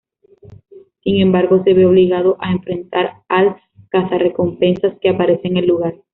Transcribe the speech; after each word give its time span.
Sin 1.03 1.21
embargo, 1.21 1.63
se 1.63 1.75
ve 1.75 1.85
obligado 1.85 2.35
a 2.39 2.51
enfrentar 2.53 3.21
al 3.29 3.57
Cazarrecompensas 3.89 4.97
que 4.99 5.09
aparece 5.09 5.47
en 5.47 5.57
el 5.57 5.67
lugar. 5.67 5.93